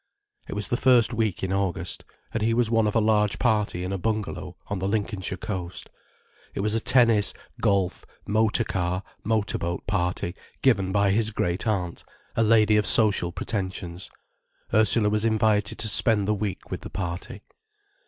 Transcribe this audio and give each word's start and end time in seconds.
It 0.47 0.55
was 0.55 0.69
the 0.69 0.77
first 0.77 1.13
week 1.13 1.43
in 1.43 1.53
August, 1.53 2.05
and 2.33 2.41
he 2.41 2.55
was 2.55 2.71
one 2.71 2.87
of 2.87 2.95
a 2.95 2.99
large 2.99 3.37
party 3.37 3.83
in 3.83 3.91
a 3.93 3.99
bungalow 3.99 4.57
on 4.65 4.79
the 4.79 4.87
Lincolnshire 4.87 5.37
coast. 5.37 5.91
It 6.55 6.61
was 6.61 6.73
a 6.73 6.79
tennis, 6.79 7.35
golf, 7.61 8.03
motor 8.25 8.63
car, 8.63 9.03
motor 9.23 9.59
boat 9.59 9.85
party, 9.85 10.33
given 10.63 10.91
by 10.91 11.11
his 11.11 11.29
great 11.29 11.67
aunt, 11.67 12.03
a 12.35 12.41
lady 12.41 12.77
of 12.77 12.87
social 12.87 13.31
pretensions. 13.31 14.09
Ursula 14.73 15.07
was 15.07 15.23
invited 15.23 15.77
to 15.77 15.87
spend 15.87 16.27
the 16.27 16.33
week 16.33 16.71
with 16.71 16.81
the 16.81 16.89
party. 16.89 17.43